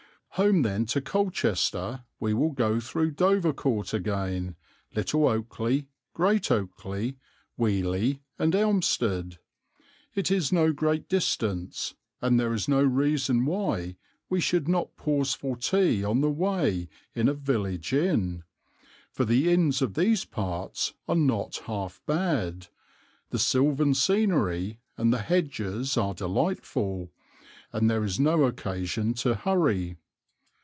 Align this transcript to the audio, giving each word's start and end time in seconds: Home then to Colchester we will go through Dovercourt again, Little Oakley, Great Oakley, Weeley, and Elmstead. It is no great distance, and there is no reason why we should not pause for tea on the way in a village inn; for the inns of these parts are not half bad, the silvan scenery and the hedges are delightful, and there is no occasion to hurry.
Home 0.35 0.61
then 0.61 0.85
to 0.87 1.01
Colchester 1.01 2.05
we 2.17 2.33
will 2.33 2.53
go 2.53 2.79
through 2.79 3.11
Dovercourt 3.11 3.93
again, 3.93 4.55
Little 4.95 5.27
Oakley, 5.27 5.89
Great 6.13 6.49
Oakley, 6.49 7.17
Weeley, 7.59 8.21
and 8.39 8.53
Elmstead. 8.55 9.39
It 10.15 10.31
is 10.31 10.53
no 10.53 10.71
great 10.71 11.09
distance, 11.09 11.95
and 12.21 12.39
there 12.39 12.53
is 12.53 12.69
no 12.69 12.81
reason 12.81 13.45
why 13.45 13.97
we 14.29 14.39
should 14.39 14.69
not 14.69 14.95
pause 14.95 15.33
for 15.33 15.57
tea 15.57 16.01
on 16.01 16.21
the 16.21 16.31
way 16.31 16.87
in 17.13 17.27
a 17.27 17.33
village 17.33 17.91
inn; 17.91 18.45
for 19.11 19.25
the 19.25 19.51
inns 19.51 19.81
of 19.81 19.95
these 19.95 20.23
parts 20.23 20.93
are 21.09 21.15
not 21.15 21.57
half 21.65 22.01
bad, 22.05 22.67
the 23.31 23.37
silvan 23.37 23.93
scenery 23.93 24.79
and 24.95 25.11
the 25.11 25.21
hedges 25.23 25.97
are 25.97 26.13
delightful, 26.13 27.11
and 27.73 27.89
there 27.89 28.05
is 28.05 28.17
no 28.17 28.45
occasion 28.45 29.13
to 29.15 29.35
hurry. 29.35 29.97